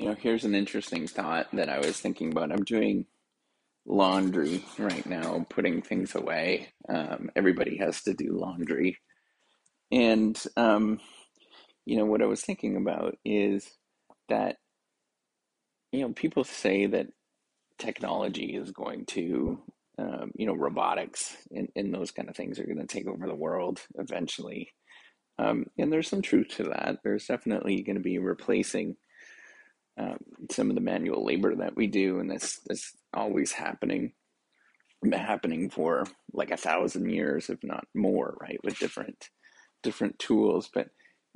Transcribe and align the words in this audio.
You 0.00 0.06
know, 0.06 0.16
here's 0.18 0.46
an 0.46 0.54
interesting 0.54 1.06
thought 1.06 1.48
that 1.52 1.68
I 1.68 1.76
was 1.78 2.00
thinking 2.00 2.32
about. 2.32 2.52
I'm 2.52 2.64
doing 2.64 3.04
laundry 3.84 4.64
right 4.78 5.04
now, 5.04 5.44
putting 5.50 5.82
things 5.82 6.14
away. 6.14 6.72
Um, 6.88 7.28
everybody 7.36 7.76
has 7.76 8.00
to 8.04 8.14
do 8.14 8.32
laundry. 8.32 8.96
And, 9.92 10.42
um, 10.56 11.00
you 11.84 11.98
know, 11.98 12.06
what 12.06 12.22
I 12.22 12.26
was 12.26 12.40
thinking 12.40 12.78
about 12.78 13.18
is 13.26 13.70
that, 14.30 14.56
you 15.92 16.00
know, 16.00 16.14
people 16.14 16.44
say 16.44 16.86
that 16.86 17.08
technology 17.78 18.56
is 18.56 18.70
going 18.70 19.04
to, 19.08 19.60
um, 19.98 20.30
you 20.34 20.46
know, 20.46 20.54
robotics 20.54 21.36
and, 21.54 21.68
and 21.76 21.92
those 21.92 22.10
kind 22.10 22.30
of 22.30 22.36
things 22.36 22.58
are 22.58 22.64
going 22.64 22.78
to 22.78 22.86
take 22.86 23.06
over 23.06 23.26
the 23.26 23.34
world 23.34 23.82
eventually. 23.98 24.70
Um, 25.38 25.66
and 25.76 25.92
there's 25.92 26.08
some 26.08 26.22
truth 26.22 26.48
to 26.56 26.62
that. 26.70 27.00
There's 27.04 27.26
definitely 27.26 27.82
going 27.82 27.96
to 27.96 28.02
be 28.02 28.16
replacing 28.16 28.96
um, 30.00 30.16
some 30.50 30.70
of 30.70 30.76
the 30.76 30.80
manual 30.80 31.24
labor 31.24 31.54
that 31.56 31.76
we 31.76 31.86
do, 31.86 32.20
and 32.20 32.30
this 32.30 32.60
this 32.66 32.96
always 33.12 33.52
happening, 33.52 34.12
happening 35.12 35.68
for 35.68 36.06
like 36.32 36.50
a 36.50 36.56
thousand 36.56 37.10
years, 37.10 37.50
if 37.50 37.62
not 37.62 37.84
more, 37.94 38.36
right? 38.40 38.58
With 38.64 38.78
different 38.78 39.28
different 39.82 40.18
tools. 40.18 40.70
But 40.72 40.88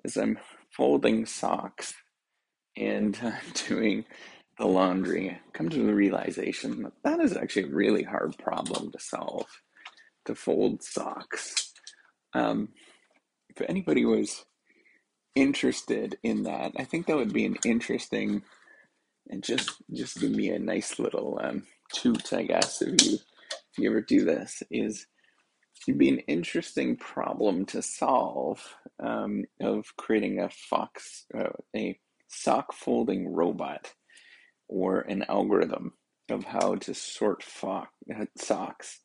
as 0.05 0.17
I'm 0.17 0.39
folding 0.71 1.27
socks 1.27 1.93
and 2.77 3.19
uh, 3.23 3.33
doing 3.69 4.07
the 4.59 4.67
laundry, 4.67 5.31
I 5.31 5.41
come 5.53 5.69
to 5.69 5.83
the 5.83 5.95
realization 5.95 6.85
that 6.85 6.93
that 7.03 7.21
is 7.21 7.37
actually 7.37 7.65
a 7.65 7.75
really 7.75 8.05
hard 8.05 8.39
problem 8.39 8.93
to 8.93 8.99
solve. 8.99 9.47
To 10.27 10.35
fold 10.35 10.83
socks. 10.83 11.71
Um, 12.33 12.71
if 13.51 13.61
anybody 13.69 14.07
was 14.07 14.47
interested 15.35 16.19
in 16.23 16.45
that, 16.45 16.73
I 16.77 16.85
think 16.85 17.07
that 17.07 17.17
would 17.17 17.33
be 17.33 17.45
an 17.47 17.57
interesting 17.65 18.43
and 19.29 19.43
just 19.43 19.71
just 19.93 20.21
give 20.21 20.31
me 20.31 20.51
a 20.51 20.59
nice 20.59 20.99
little 20.99 21.41
um, 21.43 21.65
toot, 21.93 22.33
I 22.33 22.43
guess, 22.45 22.83
if 22.83 23.05
you 23.05 23.15
if 23.17 23.79
you 23.79 23.91
ever 23.91 24.01
do 24.01 24.25
this, 24.25 24.63
is 24.71 25.07
it'd 25.87 25.99
be 25.99 26.09
an 26.09 26.21
interesting 26.21 26.97
problem 26.97 27.67
to 27.67 27.83
solve 27.83 28.63
um, 29.03 29.45
of 29.61 29.87
creating 29.97 30.41
a 30.41 30.51
fox 30.51 31.27
uh, 31.37 31.51
a 31.75 31.99
sock 32.29 32.73
folding 32.73 33.33
robot 33.33 33.93
or 34.69 35.01
an 35.01 35.25
algorithm 35.29 35.93
of 36.31 36.45
how 36.45 36.75
to 36.77 36.95
sort 36.95 37.43
fo- 37.43 37.87
uh, 38.15 38.25
socks. 38.37 39.01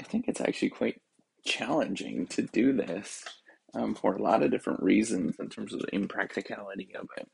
I 0.00 0.04
think 0.04 0.26
it's 0.28 0.40
actually 0.40 0.70
quite 0.70 1.00
challenging 1.44 2.26
to 2.28 2.42
do 2.42 2.72
this 2.72 3.24
um, 3.76 3.94
for 3.94 4.14
a 4.14 4.22
lot 4.22 4.42
of 4.42 4.50
different 4.50 4.82
reasons 4.82 5.36
in 5.38 5.48
terms 5.48 5.74
of 5.74 5.80
the 5.80 5.94
impracticality 5.94 6.88
of 6.98 7.06
it. 7.16 7.28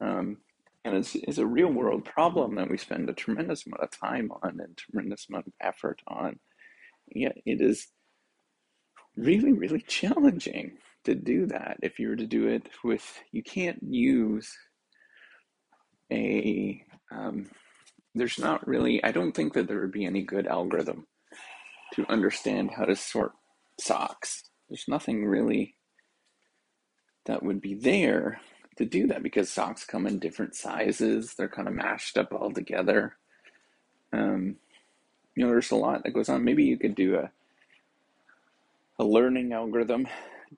Um, 0.00 0.38
and 0.84 0.96
it's, 0.96 1.14
it's 1.14 1.38
a 1.38 1.46
real 1.46 1.70
world 1.70 2.04
problem 2.04 2.56
that 2.56 2.68
we 2.68 2.76
spend 2.76 3.08
a 3.08 3.14
tremendous 3.14 3.64
amount 3.66 3.84
of 3.84 3.90
time 3.90 4.32
on 4.42 4.58
and 4.60 4.76
tremendous 4.76 5.26
amount 5.28 5.46
of 5.46 5.52
effort 5.60 6.00
on. 6.08 6.40
Yet 7.08 7.36
it 7.46 7.60
is 7.60 7.86
really, 9.16 9.52
really 9.52 9.84
challenging 9.86 10.78
to 11.04 11.14
do 11.14 11.46
that. 11.46 11.76
If 11.82 11.98
you 11.98 12.08
were 12.08 12.16
to 12.16 12.26
do 12.26 12.48
it 12.48 12.68
with, 12.82 13.20
you 13.30 13.42
can't 13.42 13.80
use 13.82 14.50
a, 16.10 16.82
um, 17.12 17.48
there's 18.14 18.38
not 18.38 18.66
really, 18.66 19.02
I 19.04 19.12
don't 19.12 19.32
think 19.32 19.52
that 19.54 19.68
there 19.68 19.80
would 19.80 19.92
be 19.92 20.04
any 20.04 20.22
good 20.22 20.46
algorithm 20.46 21.06
to 21.94 22.10
understand 22.10 22.70
how 22.76 22.86
to 22.86 22.96
sort 22.96 23.32
socks. 23.78 24.42
There's 24.68 24.88
nothing 24.88 25.24
really 25.26 25.74
that 27.26 27.42
would 27.42 27.60
be 27.60 27.74
there 27.74 28.40
to 28.76 28.84
do 28.84 29.06
that 29.08 29.22
because 29.22 29.50
socks 29.50 29.84
come 29.84 30.06
in 30.06 30.18
different 30.18 30.54
sizes. 30.54 31.34
They're 31.34 31.48
kind 31.48 31.68
of 31.68 31.74
mashed 31.74 32.16
up 32.16 32.32
all 32.32 32.50
together. 32.50 33.16
Um, 34.12 34.56
you 35.34 35.44
know, 35.44 35.50
there's 35.50 35.70
a 35.70 35.76
lot 35.76 36.04
that 36.04 36.14
goes 36.14 36.28
on. 36.28 36.44
Maybe 36.44 36.64
you 36.64 36.78
could 36.78 36.94
do 36.94 37.16
a 37.16 37.30
a 38.98 39.04
learning 39.04 39.52
algorithm 39.52 40.06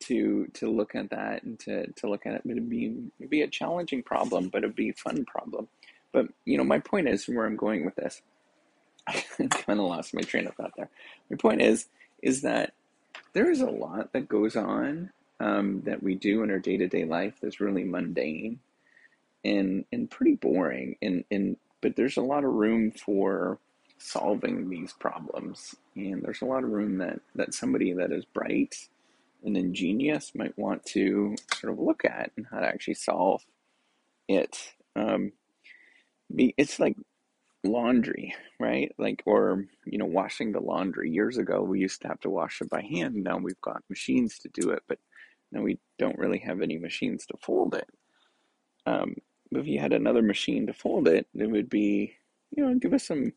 to 0.00 0.46
to 0.54 0.70
look 0.70 0.94
at 0.94 1.10
that 1.10 1.42
and 1.44 1.58
to, 1.60 1.86
to 1.92 2.08
look 2.08 2.26
at 2.26 2.34
it. 2.34 2.42
But 2.44 2.52
it'd 2.52 2.68
be 2.68 2.94
it'd 3.18 3.30
be 3.30 3.42
a 3.42 3.48
challenging 3.48 4.02
problem, 4.02 4.48
but 4.48 4.64
it'd 4.64 4.76
be 4.76 4.90
a 4.90 4.94
fun 4.94 5.24
problem. 5.24 5.68
But 6.12 6.26
you 6.44 6.58
know, 6.58 6.64
my 6.64 6.78
point 6.78 7.08
is 7.08 7.26
where 7.28 7.46
I'm 7.46 7.56
going 7.56 7.84
with 7.84 7.96
this. 7.96 8.22
I 9.06 9.22
kind 9.50 9.80
of 9.80 9.86
lost 9.86 10.14
my 10.14 10.22
train 10.22 10.46
of 10.46 10.54
thought 10.54 10.72
there. 10.76 10.90
My 11.30 11.36
point 11.36 11.62
is 11.62 11.86
is 12.22 12.42
that 12.42 12.74
there 13.34 13.50
is 13.50 13.60
a 13.60 13.66
lot 13.66 14.12
that 14.12 14.28
goes 14.28 14.56
on 14.56 15.10
um, 15.40 15.82
that 15.84 16.02
we 16.02 16.14
do 16.14 16.42
in 16.42 16.50
our 16.50 16.58
day 16.58 16.76
to 16.76 16.88
day 16.88 17.04
life 17.04 17.34
that's 17.42 17.60
really 17.60 17.84
mundane 17.84 18.60
and 19.44 19.84
and 19.92 20.10
pretty 20.10 20.34
boring. 20.36 20.96
And 21.02 21.24
and 21.30 21.56
but 21.80 21.96
there's 21.96 22.16
a 22.16 22.22
lot 22.22 22.44
of 22.44 22.52
room 22.52 22.92
for 22.92 23.58
solving 23.98 24.70
these 24.70 24.92
problems, 24.92 25.74
and 25.94 26.22
there's 26.22 26.42
a 26.42 26.46
lot 26.46 26.64
of 26.64 26.70
room 26.70 26.98
that 26.98 27.20
that 27.34 27.54
somebody 27.54 27.92
that 27.92 28.12
is 28.12 28.24
bright 28.24 28.88
and 29.44 29.56
ingenious 29.56 30.32
might 30.34 30.56
want 30.56 30.84
to 30.86 31.36
sort 31.54 31.72
of 31.72 31.78
look 31.78 32.04
at 32.04 32.30
and 32.36 32.46
how 32.50 32.60
to 32.60 32.66
actually 32.66 32.94
solve 32.94 33.42
it. 34.28 34.72
Um, 34.96 35.32
it's 36.36 36.80
like 36.80 36.96
laundry, 37.64 38.34
right? 38.60 38.92
Like, 38.98 39.22
or, 39.26 39.64
you 39.84 39.98
know, 39.98 40.06
washing 40.06 40.52
the 40.52 40.60
laundry. 40.60 41.10
Years 41.10 41.38
ago, 41.38 41.62
we 41.62 41.80
used 41.80 42.02
to 42.02 42.08
have 42.08 42.20
to 42.20 42.30
wash 42.30 42.60
it 42.60 42.70
by 42.70 42.82
hand. 42.82 43.16
Now 43.16 43.38
we've 43.38 43.60
got 43.60 43.82
machines 43.88 44.38
to 44.40 44.48
do 44.48 44.70
it, 44.70 44.82
but 44.88 44.98
now 45.52 45.62
we 45.62 45.78
don't 45.98 46.18
really 46.18 46.38
have 46.38 46.62
any 46.62 46.78
machines 46.78 47.26
to 47.26 47.36
fold 47.38 47.74
it. 47.74 47.88
Um, 48.86 49.16
if 49.52 49.66
you 49.66 49.78
had 49.78 49.92
another 49.92 50.22
machine 50.22 50.66
to 50.66 50.72
fold 50.72 51.08
it, 51.08 51.26
it 51.34 51.50
would 51.50 51.70
be, 51.70 52.14
you 52.50 52.64
know, 52.64 52.74
give 52.74 52.92
us 52.92 53.06
some 53.06 53.32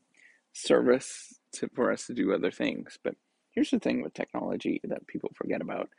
service 0.54 1.34
to, 1.54 1.70
for 1.76 1.92
us 1.92 2.08
to 2.08 2.14
do 2.14 2.34
other 2.34 2.52
things. 2.52 2.98
But 3.04 3.16
here's 3.52 3.72
the 3.72 3.80
thing 3.80 4.02
with 4.02 4.14
technology 4.14 4.82
that 4.84 5.08
people 5.08 5.32
forget 5.36 5.62
about 5.62 5.90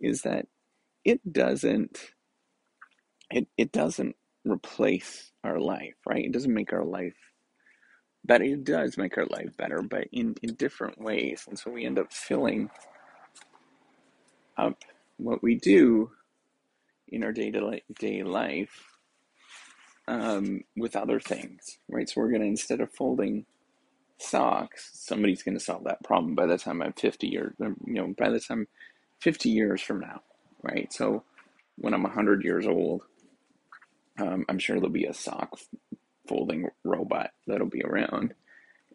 is 0.00 0.22
that 0.22 0.46
it 1.04 1.32
doesn't 1.32 2.12
it, 3.30 3.48
it 3.56 3.72
doesn't 3.72 4.14
replace 4.44 5.32
our 5.42 5.58
life, 5.58 5.94
right? 6.06 6.24
It 6.24 6.32
doesn't 6.32 6.54
make 6.54 6.72
our 6.72 6.84
life 6.84 7.16
better. 8.26 8.44
It 8.44 8.64
does 8.64 8.98
make 8.98 9.18
our 9.18 9.26
life 9.26 9.56
better, 9.56 9.82
but 9.82 10.08
in, 10.12 10.36
in 10.42 10.54
different 10.54 11.00
ways. 11.00 11.44
And 11.48 11.58
so 11.58 11.70
we 11.70 11.84
end 11.84 11.98
up 11.98 12.12
filling 12.12 12.70
up 14.56 14.78
what 15.18 15.42
we 15.42 15.56
do 15.56 16.10
in 17.08 17.24
our 17.24 17.32
day 17.32 17.50
to 17.50 17.80
day 17.98 18.22
life 18.22 18.84
um, 20.08 20.62
with 20.76 20.96
other 20.96 21.20
things, 21.20 21.78
right? 21.88 22.08
So 22.08 22.20
we're 22.20 22.30
going 22.30 22.42
to, 22.42 22.46
instead 22.48 22.80
of 22.80 22.92
folding 22.92 23.46
socks, 24.18 24.90
somebody's 24.94 25.42
going 25.42 25.58
to 25.58 25.64
solve 25.64 25.84
that 25.84 26.02
problem 26.04 26.34
by 26.34 26.46
the 26.46 26.58
time 26.58 26.82
I'm 26.82 26.92
50 26.92 27.26
years, 27.28 27.54
um, 27.62 27.76
you 27.86 27.94
know, 27.94 28.14
by 28.16 28.30
the 28.30 28.40
time 28.40 28.68
50 29.20 29.50
years 29.50 29.82
from 29.82 30.00
now, 30.00 30.22
right? 30.62 30.92
So 30.92 31.24
when 31.76 31.94
I'm 31.94 32.02
100 32.02 32.44
years 32.44 32.66
old, 32.66 33.02
um, 34.18 34.44
I'm 34.48 34.58
sure 34.58 34.76
there'll 34.76 34.90
be 34.90 35.06
a 35.06 35.14
sock 35.14 35.58
folding 36.28 36.68
robot 36.84 37.30
that'll 37.46 37.66
be 37.66 37.82
around 37.82 38.34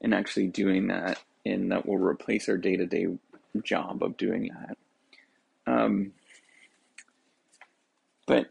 and 0.01 0.13
actually 0.13 0.47
doing 0.47 0.87
that, 0.87 1.19
and 1.45 1.71
that 1.71 1.85
will 1.85 1.97
replace 1.97 2.49
our 2.49 2.57
day 2.57 2.75
to 2.75 2.85
day 2.85 3.07
job 3.63 4.01
of 4.03 4.17
doing 4.17 4.49
that. 4.53 4.77
Um, 5.71 6.13
but, 8.25 8.47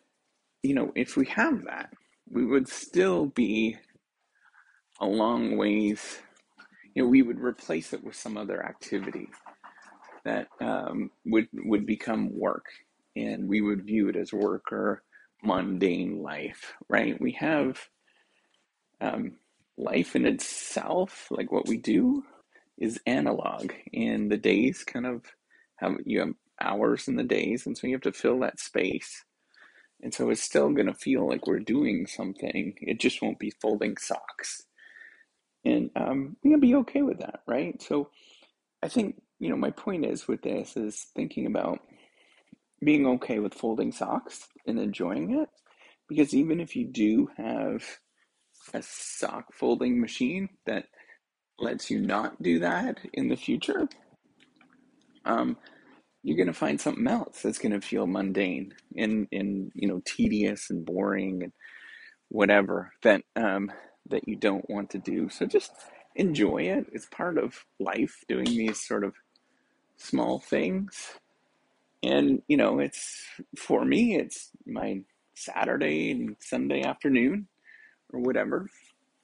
you 0.63 0.75
know, 0.75 0.93
if 0.95 1.17
we 1.17 1.27
have 1.27 1.65
that, 1.65 1.93
we 2.31 2.45
would 2.45 2.69
still 2.69 3.27
be 3.27 3.77
a 5.01 5.07
long 5.07 5.57
ways, 5.57 6.19
you 6.95 7.03
know, 7.03 7.09
we 7.09 7.23
would 7.23 7.41
replace 7.41 7.93
it 7.93 8.05
with 8.05 8.15
some 8.15 8.37
other 8.37 8.65
activity 8.65 9.29
that 10.25 10.49
um, 10.61 11.11
would, 11.25 11.49
would 11.53 11.87
become 11.87 12.39
work 12.39 12.67
and 13.17 13.49
we 13.49 13.61
would 13.61 13.85
view 13.85 14.09
it 14.09 14.17
as 14.17 14.33
work 14.33 14.71
or 14.71 15.03
mundane 15.43 16.23
life, 16.23 16.75
right? 16.89 17.21
We 17.21 17.33
have 17.33 17.89
um, 19.01 19.37
life 19.77 20.15
in 20.17 20.27
itself, 20.27 21.29
like 21.31 21.51
what 21.51 21.69
we 21.69 21.77
do, 21.77 22.25
is 22.79 23.01
analog, 23.07 23.73
and 23.93 24.31
the 24.31 24.37
days 24.37 24.85
kind 24.85 25.07
of 25.07 25.25
have 25.77 25.97
you 26.05 26.21
have 26.21 26.35
hours 26.61 27.09
in 27.09 27.17
the 27.17 27.25
days, 27.25 27.67
and 27.67 27.77
so 27.77 27.87
you 27.87 27.95
have 27.95 28.03
to 28.03 28.13
fill 28.13 28.41
that 28.41 28.61
space. 28.61 29.25
And 30.03 30.15
so 30.15 30.31
it's 30.31 30.43
still 30.43 30.71
going 30.71 30.87
to 30.87 30.95
feel 30.95 31.29
like 31.29 31.47
we're 31.47 31.61
doing 31.61 32.07
something. 32.07 32.75
It 32.81 33.01
just 33.01 33.21
won't 33.21 33.39
be 33.39 33.53
folding 33.61 33.97
socks. 33.99 34.63
And 35.65 35.91
um, 35.95 36.37
we're 36.43 36.53
going 36.53 36.61
to 36.61 36.67
be 36.67 36.75
okay 36.77 37.03
with 37.03 37.19
that, 37.19 37.41
right? 37.47 37.81
So 37.83 38.09
I 38.83 38.89
think, 38.89 39.21
you 39.39 39.51
know, 39.51 39.57
my 39.57 39.71
point 39.71 40.07
is 40.07 40.27
with 40.27 40.41
this 40.41 40.75
is 40.77 41.07
thinking 41.15 41.45
about 41.47 41.81
being 42.83 43.07
okay 43.07 43.41
with 43.41 43.53
folding 43.53 43.93
socks 43.93 44.49
and 44.67 44.79
enjoying 44.79 45.39
it. 45.39 45.51
Because 46.09 46.33
even 46.33 46.61
if 46.61 46.75
you 46.75 46.87
do 46.87 47.29
have 47.37 47.85
a 48.75 48.83
sock 48.83 49.53
folding 49.53 50.01
machine 50.01 50.49
that 50.67 50.87
lets 51.59 51.91
you 51.91 52.01
not 52.01 52.43
do 52.43 52.59
that 52.61 52.99
in 53.13 53.29
the 53.29 53.37
future, 53.37 53.89
um, 55.25 55.57
you're 56.23 56.37
going 56.37 56.47
to 56.47 56.53
find 56.53 56.81
something 56.81 57.07
else 57.07 57.43
that's 57.43 57.59
going 57.59 57.79
to 57.79 57.87
feel 57.87 58.07
mundane 58.07 58.75
and, 58.97 59.27
and 59.33 59.73
you 59.75 59.89
know 59.89 60.03
tedious 60.05 60.69
and 60.71 60.85
boring 60.85 61.43
and 61.43 61.53
whatever 62.29 62.93
that 63.03 63.23
um, 63.37 63.71
that 64.09 64.27
you 64.29 64.37
don't 64.37 64.69
want 64.69 64.91
to 64.91 64.99
do. 64.99 65.29
So 65.29 65.47
just 65.47 65.73
enjoy 66.17 66.63
it. 66.63 66.87
It's 66.93 67.07
part 67.07 67.39
of 67.39 67.65
life 67.79 68.15
doing 68.29 68.45
these 68.45 68.87
sort 68.87 69.05
of 69.05 69.15
small 69.97 70.39
things. 70.39 71.19
And 72.03 72.43
you 72.49 72.57
know, 72.57 72.81
it's 72.81 73.25
for 73.57 73.85
me, 73.85 74.17
it's 74.17 74.51
my 74.67 75.01
Saturday 75.35 76.11
and 76.11 76.37
Sunday 76.41 76.83
afternoon 76.83 77.49
or 78.13 78.21
whatever. 78.21 78.69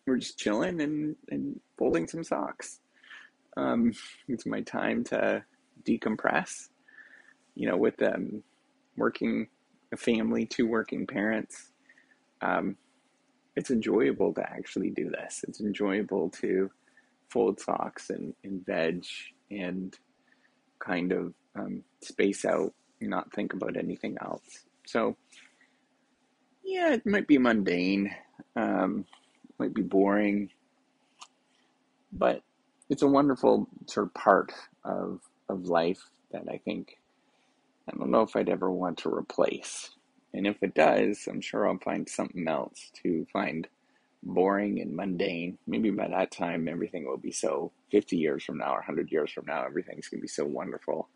We're 0.07 0.19
just 0.19 0.39
chilling 0.39 0.81
and, 0.81 1.17
and 1.31 1.61
folding 1.77 2.07
some 2.07 2.25
socks. 2.25 2.81
Um, 3.57 3.93
it's 4.29 4.47
my 4.47 4.61
time 4.61 5.05
to 5.05 5.45
decompress. 5.85 6.69
You 7.55 7.69
know, 7.69 7.77
with 7.77 8.01
um, 8.03 8.43
working 8.97 9.49
a 9.93 9.97
family, 9.97 10.47
two 10.47 10.67
working 10.67 11.07
parents. 11.07 11.73
Um, 12.41 12.77
it's 13.57 13.71
enjoyable 13.71 14.35
to 14.35 14.43
actually 14.43 14.91
do 14.91 15.11
this. 15.11 15.45
It's 15.49 15.61
enjoyable 15.61 16.29
to 16.41 16.71
fold 17.29 17.59
socks 17.61 18.11
and, 18.11 18.35
and 18.45 18.65
veg 18.65 19.05
and 19.51 19.97
kind 20.79 21.13
of 21.13 21.33
um, 21.55 21.83
space 22.03 22.45
out 22.45 22.75
and 23.01 23.11
not 23.11 23.33
think 23.33 23.55
about 23.55 23.77
anything 23.77 24.17
else. 24.21 24.67
So, 24.87 25.17
yeah, 26.63 26.93
it 26.93 27.07
might 27.07 27.27
be 27.27 27.39
mundane, 27.39 28.15
um, 28.57 29.05
might 29.59 29.75
be 29.75 29.83
boring, 29.83 30.51
but 32.13 32.43
it's 32.89 33.03
a 33.03 33.07
wonderful 33.09 33.69
sort 33.87 34.07
of 34.07 34.15
part 34.15 34.53
of 34.85 35.21
of 35.49 35.67
life 35.67 36.03
that 36.33 36.45
I 36.51 36.59
think 36.65 36.99
I 37.89 37.97
don't 37.97 38.11
know 38.11 38.23
if 38.23 38.35
I'd 38.35 38.49
ever 38.49 38.71
want 38.71 38.99
to 38.99 39.15
replace. 39.15 39.91
And 40.35 40.47
if 40.47 40.63
it 40.63 40.75
does, 40.75 41.29
I'm 41.29 41.41
sure 41.41 41.69
I'll 41.69 41.79
find 41.79 42.09
something 42.09 42.47
else 42.49 42.91
to 43.03 43.27
find 43.33 43.67
boring 44.23 44.81
and 44.81 44.95
mundane. 44.95 45.59
Maybe 45.67 45.91
by 45.91 46.09
that 46.09 46.33
time, 46.33 46.69
everything 46.69 47.07
will 47.07 47.17
be 47.17 47.33
so 47.33 47.73
50 47.93 48.17
years 48.17 48.45
from 48.45 48.59
now 48.59 48.73
or 48.73 48.79
100 48.79 49.11
years 49.13 49.31
from 49.31 49.47
now, 49.47 49.65
everything's 49.65 50.09
going 50.09 50.19
to 50.21 50.23
be 50.23 50.29
so 50.29 50.45
wonderful 50.45 51.09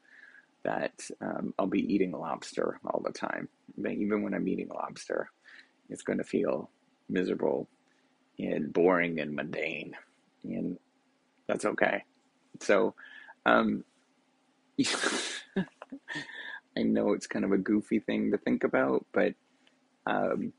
that 0.64 0.92
um, 1.20 1.54
I'll 1.58 1.66
be 1.66 1.92
eating 1.92 2.12
lobster 2.12 2.78
all 2.87 3.02
the 3.04 3.12
time. 3.12 3.48
But 3.76 3.92
even 3.92 4.22
when 4.22 4.34
I'm 4.34 4.48
eating 4.48 4.69
lobster, 4.69 5.31
it's 5.88 6.02
going 6.02 6.19
to 6.19 6.25
feel 6.25 6.70
miserable 7.11 7.69
and 8.39 8.73
boring 8.73 9.21
and 9.21 9.35
mundane. 9.35 9.95
And 10.45 10.79
that's 11.47 11.65
okay. 11.65 12.05
So, 12.61 12.95
um, 13.47 13.85
I 16.77 16.83
know 16.83 17.12
it's 17.12 17.27
kind 17.27 17.45
of 17.45 17.53
a 17.53 17.59
goofy 17.59 17.99
thing 17.99 18.31
to 18.31 18.39
think 18.39 18.65
about, 18.65 19.05
but 19.12 19.35
um, 20.07 20.53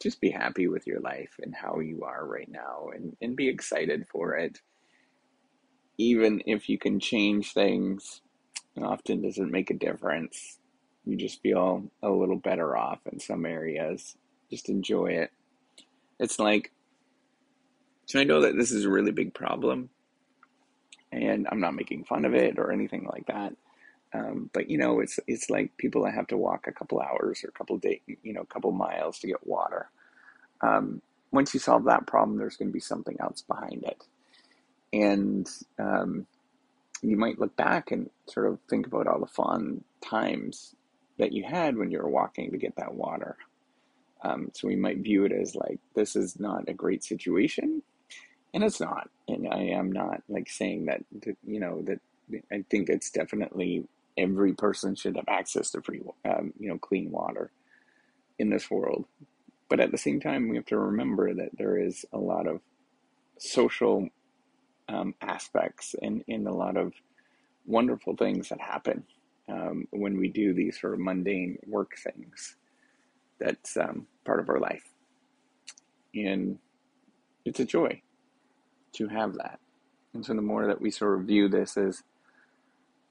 just 0.00 0.20
be 0.20 0.30
happy 0.30 0.68
with 0.68 0.86
your 0.86 1.00
life 1.00 1.36
and 1.40 1.54
how 1.54 1.80
you 1.80 2.02
are 2.04 2.26
right 2.26 2.50
now 2.50 2.90
and, 2.94 3.16
and 3.22 3.36
be 3.36 3.48
excited 3.48 4.06
for 4.10 4.36
it. 4.36 4.60
Even 5.98 6.42
if 6.46 6.68
you 6.68 6.78
can 6.78 7.00
change 7.00 7.52
things, 7.52 8.20
often 8.80 9.22
doesn't 9.22 9.50
make 9.50 9.70
a 9.70 9.74
difference. 9.74 10.58
You 11.04 11.16
just 11.16 11.42
feel 11.42 11.90
a 12.02 12.10
little 12.10 12.36
better 12.36 12.76
off 12.76 13.00
in 13.10 13.20
some 13.20 13.44
areas. 13.44 14.16
Just 14.50 14.68
enjoy 14.68 15.06
it. 15.06 15.30
It's 16.22 16.38
like, 16.38 16.70
so 18.06 18.20
I 18.20 18.24
know 18.24 18.42
that 18.42 18.56
this 18.56 18.70
is 18.70 18.84
a 18.84 18.88
really 18.90 19.10
big 19.10 19.34
problem, 19.34 19.90
and 21.10 21.48
I'm 21.50 21.60
not 21.60 21.74
making 21.74 22.04
fun 22.04 22.24
of 22.24 22.32
it 22.32 22.60
or 22.60 22.70
anything 22.70 23.08
like 23.12 23.26
that. 23.26 23.54
Um, 24.14 24.48
but 24.52 24.70
you 24.70 24.78
know, 24.78 25.00
it's 25.00 25.18
it's 25.26 25.50
like 25.50 25.76
people 25.78 26.04
that 26.04 26.14
have 26.14 26.28
to 26.28 26.36
walk 26.36 26.68
a 26.68 26.72
couple 26.72 27.00
hours 27.00 27.42
or 27.42 27.48
a 27.48 27.52
couple 27.52 27.76
day, 27.76 28.02
you 28.22 28.32
know, 28.32 28.42
a 28.42 28.46
couple 28.46 28.70
miles 28.70 29.18
to 29.18 29.26
get 29.26 29.44
water. 29.44 29.90
Um, 30.60 31.02
once 31.32 31.54
you 31.54 31.58
solve 31.60 31.84
that 31.84 32.06
problem, 32.06 32.38
there's 32.38 32.56
going 32.56 32.68
to 32.68 32.72
be 32.72 32.78
something 32.80 33.16
else 33.18 33.42
behind 33.42 33.82
it, 33.82 34.04
and 34.92 35.50
um, 35.80 36.26
you 37.02 37.16
might 37.16 37.40
look 37.40 37.56
back 37.56 37.90
and 37.90 38.10
sort 38.26 38.46
of 38.46 38.60
think 38.70 38.86
about 38.86 39.08
all 39.08 39.18
the 39.18 39.26
fun 39.26 39.82
times 40.00 40.76
that 41.18 41.32
you 41.32 41.42
had 41.42 41.76
when 41.76 41.90
you 41.90 41.98
were 41.98 42.08
walking 42.08 42.52
to 42.52 42.58
get 42.58 42.76
that 42.76 42.94
water. 42.94 43.36
Um, 44.22 44.50
so 44.54 44.68
we 44.68 44.76
might 44.76 44.98
view 44.98 45.24
it 45.24 45.32
as 45.32 45.54
like 45.54 45.78
this 45.94 46.14
is 46.16 46.38
not 46.38 46.68
a 46.68 46.74
great 46.74 47.02
situation, 47.02 47.82
and 48.54 48.62
it's 48.62 48.80
not. 48.80 49.10
And 49.28 49.48
I 49.52 49.60
am 49.60 49.90
not 49.90 50.22
like 50.28 50.48
saying 50.48 50.86
that 50.86 51.02
you 51.46 51.60
know 51.60 51.82
that 51.82 52.00
I 52.52 52.64
think 52.70 52.88
it's 52.88 53.10
definitely 53.10 53.84
every 54.16 54.52
person 54.52 54.94
should 54.94 55.16
have 55.16 55.28
access 55.28 55.70
to 55.70 55.82
free, 55.82 56.02
um, 56.24 56.52
you 56.58 56.68
know, 56.68 56.78
clean 56.78 57.10
water 57.10 57.50
in 58.38 58.50
this 58.50 58.70
world. 58.70 59.06
But 59.68 59.80
at 59.80 59.90
the 59.90 59.98
same 59.98 60.20
time, 60.20 60.48
we 60.48 60.56
have 60.56 60.66
to 60.66 60.78
remember 60.78 61.32
that 61.34 61.56
there 61.56 61.78
is 61.78 62.04
a 62.12 62.18
lot 62.18 62.46
of 62.46 62.60
social 63.38 64.08
um, 64.88 65.14
aspects 65.22 65.94
and, 66.02 66.22
and 66.28 66.46
a 66.46 66.52
lot 66.52 66.76
of 66.76 66.92
wonderful 67.66 68.16
things 68.16 68.50
that 68.50 68.60
happen 68.60 69.04
um, 69.48 69.86
when 69.90 70.18
we 70.18 70.28
do 70.28 70.52
these 70.52 70.80
sort 70.80 70.94
of 70.94 71.00
mundane 71.00 71.58
work 71.66 71.92
things. 71.96 72.56
That's 73.38 73.76
um, 73.76 74.06
part 74.24 74.40
of 74.40 74.48
our 74.48 74.60
life. 74.60 74.84
And 76.14 76.58
it's 77.44 77.60
a 77.60 77.64
joy 77.64 78.02
to 78.94 79.08
have 79.08 79.34
that. 79.34 79.60
And 80.14 80.24
so 80.24 80.34
the 80.34 80.42
more 80.42 80.66
that 80.66 80.80
we 80.80 80.90
sort 80.90 81.18
of 81.18 81.26
view 81.26 81.48
this 81.48 81.76
as 81.76 82.02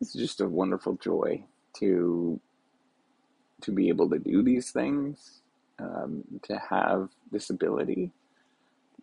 it's 0.01 0.13
just 0.13 0.41
a 0.41 0.47
wonderful 0.47 0.95
joy 0.95 1.43
to 1.79 2.39
to 3.61 3.71
be 3.71 3.89
able 3.89 4.09
to 4.09 4.19
do 4.19 4.43
these 4.43 4.71
things, 4.71 5.41
um, 5.79 6.23
to 6.43 6.57
have 6.69 7.09
this 7.31 7.49
ability. 7.49 8.11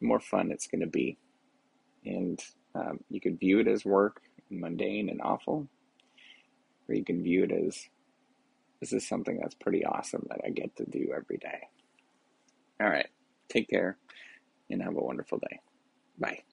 more 0.01 0.21
fun 0.21 0.51
it's 0.53 0.67
going 0.67 0.81
to 0.81 0.87
be, 0.87 1.17
and 2.05 2.41
um, 2.75 3.01
you 3.11 3.21
could 3.21 3.39
view 3.39 3.61
it 3.61 3.69
as 3.69 3.85
work, 3.85 4.23
and 4.51 4.61
mundane 4.61 5.09
and 5.09 5.21
awful, 5.23 5.69
or 6.89 6.95
you 6.95 7.05
can 7.05 7.23
view 7.23 7.45
it 7.45 7.53
as 7.53 7.89
this 8.81 8.93
is 8.93 9.09
something 9.09 9.39
that's 9.41 9.55
pretty 9.55 9.85
awesome 9.85 10.27
that 10.31 10.41
I 10.45 10.51
get 10.51 10.77
to 10.77 10.85
do 10.85 11.13
every 11.17 11.39
day. 11.39 11.69
All 12.81 12.89
right, 12.89 13.09
take 13.49 13.69
care, 13.69 13.99
and 14.71 14.83
have 14.83 14.97
a 14.97 15.01
wonderful 15.01 15.39
day. 15.39 15.61
Bye. 16.19 16.41